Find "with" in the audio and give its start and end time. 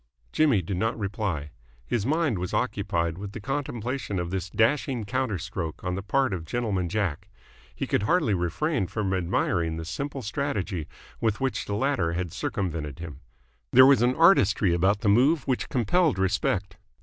3.19-3.33, 11.19-11.39